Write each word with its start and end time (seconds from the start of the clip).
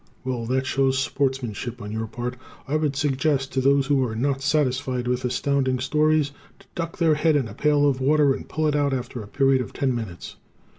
Well, 0.23 0.47
that 0.47 0.65
shows 0.65 0.97
sportsmanship 0.97 1.79
on 1.79 1.91
your 1.91 2.07
part. 2.07 2.35
I 2.67 2.75
would 2.75 2.95
suggest 2.95 3.53
to 3.53 3.61
those 3.61 3.85
who 3.85 4.03
are 4.03 4.15
not 4.15 4.41
satisfied 4.41 5.07
with 5.07 5.23
Astounding 5.23 5.77
Stories 5.77 6.31
to 6.57 6.65
duck 6.73 6.97
their 6.97 7.13
head 7.13 7.35
in 7.35 7.47
a 7.47 7.53
pail 7.53 7.87
of 7.87 8.01
water 8.01 8.33
and 8.33 8.49
pull 8.49 8.65
it 8.65 8.75
out 8.75 8.93
after 8.95 9.21
a 9.21 9.27
period 9.27 9.61
of 9.61 9.73
ten 9.73 9.93
minutes. 9.93 10.37